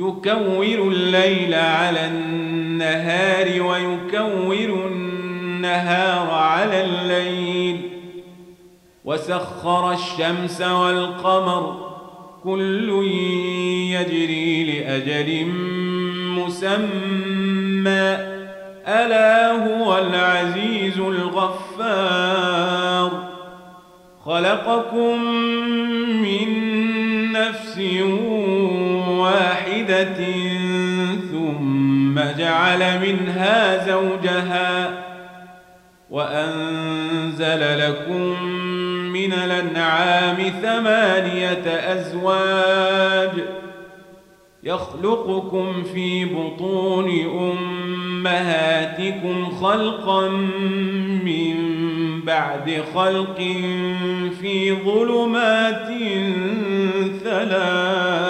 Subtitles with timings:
[0.00, 7.80] يكور الليل على النهار ويكور النهار على الليل.
[9.04, 11.90] وسخر الشمس والقمر
[12.44, 12.88] كل
[13.90, 15.46] يجري لأجل
[16.38, 18.16] مسمى.
[18.88, 22.50] ألا هو العزيز الغفار.
[24.24, 25.24] خلقكم
[26.22, 26.48] من
[27.32, 28.49] نفس واحدة
[31.30, 35.04] ثم جعل منها زوجها
[36.10, 38.42] وأنزل لكم
[39.12, 43.30] من الأنعام ثمانية أزواج
[44.62, 47.10] يخلقكم في بطون
[48.26, 50.28] أمهاتكم خلقا
[51.24, 51.80] من
[52.24, 53.38] بعد خلق
[54.40, 55.88] في ظلمات
[57.24, 58.29] ثلاث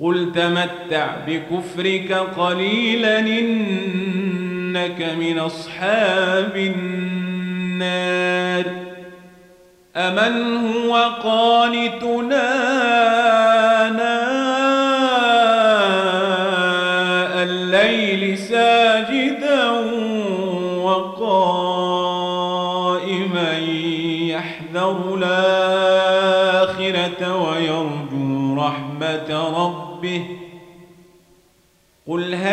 [0.00, 8.64] قل تمتع بكفرك قليلا إنك من أصحاب النار
[9.96, 12.44] أمن هو قانتنا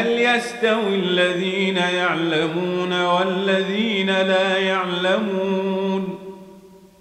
[0.02, 6.20] هل يستوي الذين يعلمون والذين لا يعلمون؟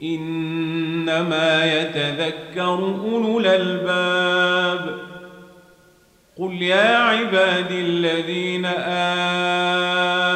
[0.03, 2.75] إنما يتذكر
[3.05, 5.01] أولو الألباب.
[6.39, 8.67] قل يا عبادي الذين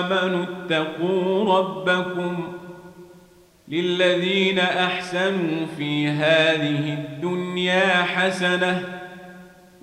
[0.01, 2.53] آمنوا اتقوا ربكم
[3.69, 8.94] للذين أحسنوا في هذه الدنيا حسنة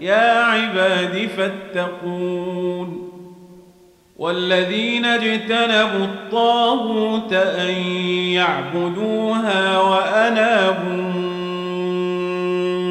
[0.00, 3.06] يا عباد فاتقون
[4.16, 7.74] والذين اجتنبوا الطاغوت أن
[8.32, 11.36] يعبدوها وأنابوا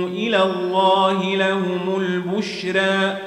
[0.07, 3.17] إلى الله لهم البشرى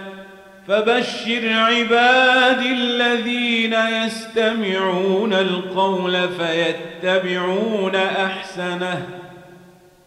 [0.69, 9.07] فبشر عباد الذين يستمعون القول فيتبعون أحسنه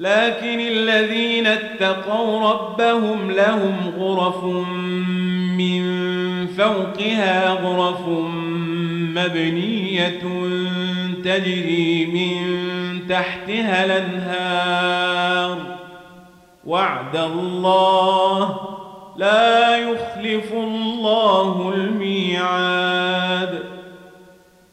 [0.00, 4.44] لكن الذين اتقوا ربهم لهم غرف
[5.56, 5.82] من
[6.46, 8.08] فوقها غرف
[9.16, 10.22] مبنية
[11.24, 12.40] تجري من
[13.08, 15.58] تحتها الأنهار.
[16.66, 18.60] وعد الله
[19.16, 23.79] لا يخلف الله الميعاد.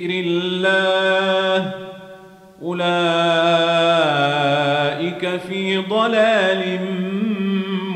[0.00, 1.72] ذكر الله.
[2.62, 3.00] أولئك
[5.48, 6.78] في ضلال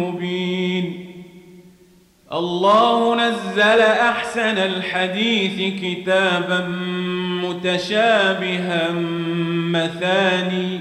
[0.00, 1.06] مبين.
[2.32, 6.68] الله نزل أحسن الحديث كتابا
[7.42, 8.90] متشابها
[9.72, 10.80] مثاني.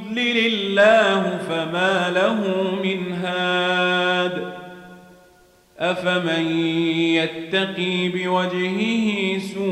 [0.11, 2.39] يضلل الله فما له
[2.83, 4.53] من هاد.
[5.79, 6.45] أفمن
[7.15, 9.63] يتقي بوجهه سوء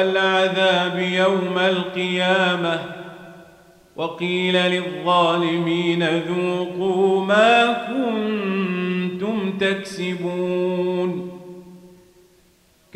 [0.00, 2.80] العذاب يوم القيامة
[3.96, 11.27] وقيل للظالمين ذوقوا ما كنتم تكسبون.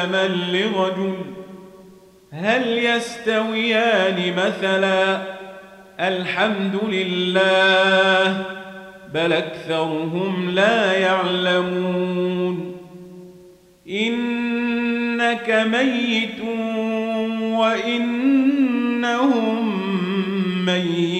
[0.00, 1.14] سلما لرجل
[2.32, 5.22] هل يستويان مثلا
[6.00, 8.44] الحمد لله
[9.14, 12.76] بل أكثرهم لا يعلمون
[13.88, 16.40] إنك ميت
[17.58, 18.40] وإنهم
[20.66, 21.19] ميتون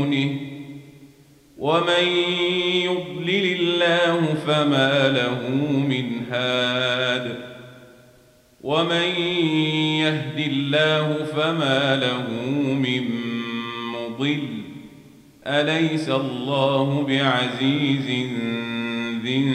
[1.61, 2.07] ومن
[2.85, 7.35] يضلل الله فما له من هاد
[8.63, 9.21] ومن
[10.01, 12.29] يهد الله فما له
[12.73, 13.03] من
[13.93, 14.47] مضل
[15.47, 18.05] أليس الله بعزيز
[19.23, 19.53] ذي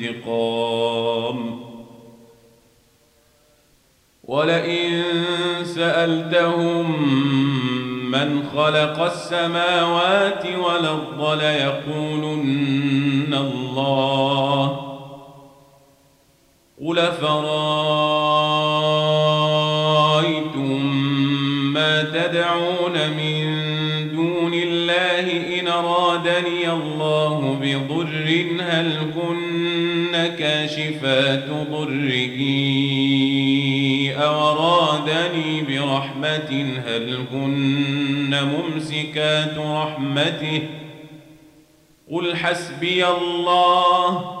[0.00, 1.60] انتقام
[4.24, 5.02] ولئن
[5.64, 6.94] سألتهم
[8.24, 14.80] من خلق السماوات والأرض ليقولن الله
[16.86, 17.44] قل فرأيتم
[21.72, 23.44] ما تدعون من
[24.12, 32.38] دون الله إن أرادني الله بضر هل كن كاشفات ضره
[34.18, 40.62] أرادني برحمة هل هن ممسكات رحمته؟
[42.10, 44.40] قل حسبي الله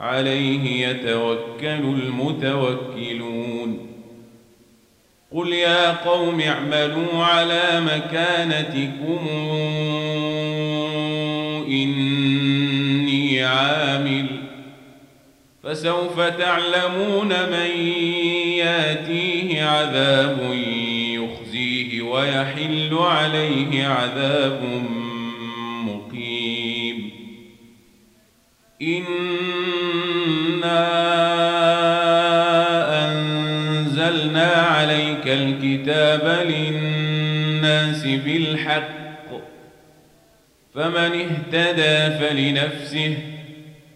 [0.00, 3.86] عليه يتوكل المتوكلون.
[5.32, 9.26] قل يا قوم اعملوا على مكانتكم
[11.68, 14.26] إني عامل
[15.66, 17.70] فسوف تعلمون من
[18.58, 20.38] ياتيه عذاب
[21.14, 24.62] يخزيه ويحل عليه عذاب
[25.84, 27.10] مقيم.
[28.82, 29.26] إنا
[33.04, 39.26] أنزلنا عليك الكتاب للناس بالحق
[40.74, 43.35] فمن اهتدى فلنفسه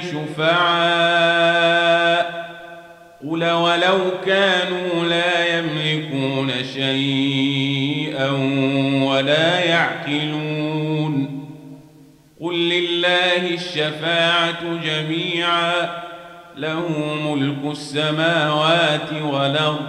[0.00, 1.60] شفعاء.
[3.30, 8.30] قل ولو كانوا لا يملكون شيئا
[9.04, 11.46] ولا يعقلون.
[12.40, 15.72] قل لله الشفاعة جميعا.
[16.56, 16.88] له
[17.26, 19.86] ملك السماوات والأرض.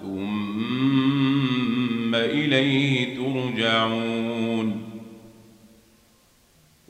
[0.00, 4.81] ثم إليه ترجعون.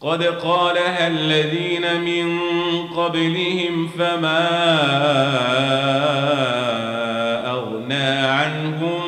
[0.00, 2.38] قد قالها الذين من
[2.86, 4.48] قبلهم فما
[7.46, 9.00] أغنى عنهم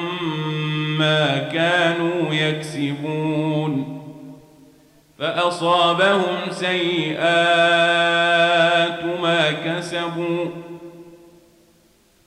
[0.98, 3.98] ما كانوا يكسبون
[5.18, 7.18] فأصابهم سيئات
[9.22, 10.46] ما كسبوا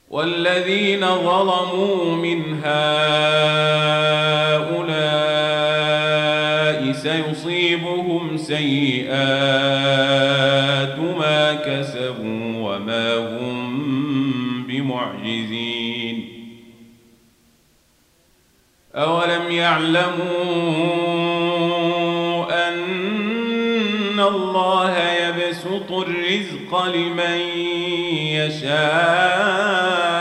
[0.09, 4.40] والذين ظلموا من هؤلاء
[8.51, 9.79] سيئات
[10.99, 16.17] ما كسبوا وما هم بمعجزين.
[18.95, 20.27] أولم يعلموا
[22.67, 27.39] أن الله يبسط الرزق لمن
[28.35, 30.20] يشاء؟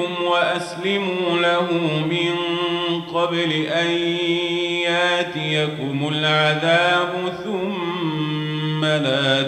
[0.00, 1.68] ربكم وأسلموا له
[2.10, 2.34] من
[3.14, 3.90] قبل أن
[4.88, 7.12] ياتيكم العذاب
[7.44, 9.42] ثم لا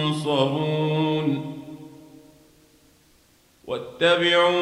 [0.00, 0.38] تنصرون
[3.66, 4.52] واتبعوا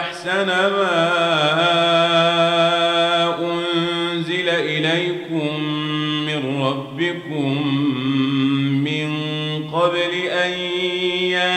[0.00, 1.06] أحسن ما
[3.38, 5.60] أنزل إليكم
[6.26, 7.66] من ربكم
[8.84, 9.08] من
[9.70, 10.50] قبل أن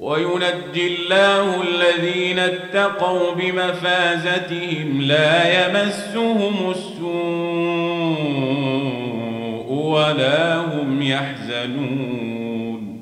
[0.00, 7.10] وينجي الله الذين اتقوا بمفازتهم لا يمسهم السوء
[9.72, 13.00] ولا هم يحزنون.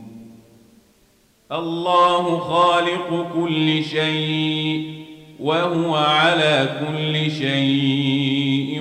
[1.52, 4.94] الله خالق كل شيء
[5.40, 8.80] وهو على كل شيء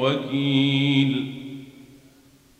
[0.00, 1.34] وكيل.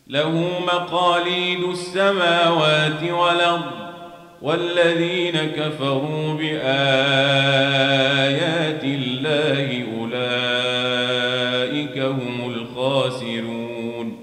[0.08, 3.73] له مقاليد السماوات والأرض
[4.44, 6.54] والذين كفروا بآيات
[8.84, 14.16] الله أولئك هم الخاسرون.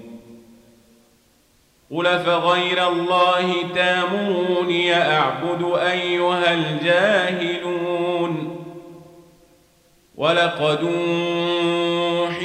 [1.90, 8.32] قل فغير الله تامروني أعبد أيها الجاهلون.
[10.16, 10.82] ولقد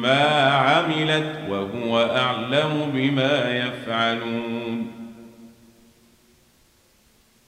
[0.00, 4.92] ما عملت وهو أعلم بما يفعلون.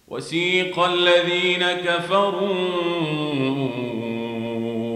[0.08, 2.42] وسيق الذين كفروا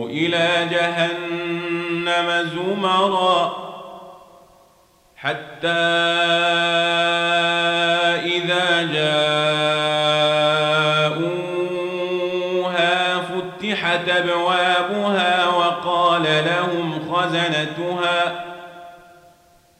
[0.08, 3.66] إلى جهنم زمرا
[5.16, 5.68] حتى
[8.36, 9.45] إذا جاءوها
[17.66, 18.44] خزنتها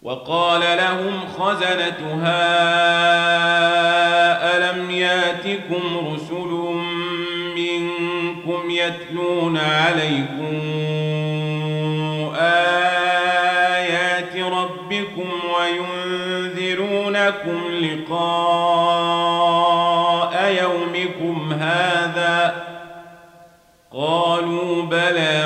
[0.03, 2.47] وقال لهم خزنتها
[4.57, 6.51] ألم يأتكم رسل
[7.57, 10.61] منكم يتلون عليكم
[12.41, 19.47] آيات ربكم وينذرونكم لقاء
[20.63, 22.67] يومكم هذا
[23.93, 25.46] قالوا بلى